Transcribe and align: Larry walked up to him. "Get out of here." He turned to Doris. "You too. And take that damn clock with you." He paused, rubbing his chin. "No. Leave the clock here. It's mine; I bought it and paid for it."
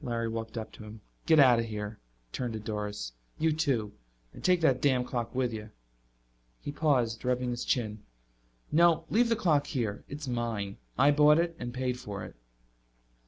Larry 0.00 0.28
walked 0.28 0.56
up 0.56 0.70
to 0.74 0.84
him. 0.84 1.00
"Get 1.26 1.40
out 1.40 1.58
of 1.58 1.64
here." 1.64 1.98
He 2.28 2.36
turned 2.36 2.52
to 2.52 2.60
Doris. 2.60 3.14
"You 3.40 3.50
too. 3.50 3.92
And 4.32 4.44
take 4.44 4.60
that 4.60 4.80
damn 4.80 5.02
clock 5.04 5.34
with 5.34 5.52
you." 5.52 5.70
He 6.60 6.70
paused, 6.70 7.24
rubbing 7.24 7.50
his 7.50 7.64
chin. 7.64 8.04
"No. 8.70 9.04
Leave 9.10 9.28
the 9.28 9.34
clock 9.34 9.66
here. 9.66 10.04
It's 10.06 10.28
mine; 10.28 10.76
I 10.96 11.10
bought 11.10 11.40
it 11.40 11.56
and 11.58 11.74
paid 11.74 11.98
for 11.98 12.22
it." 12.24 12.36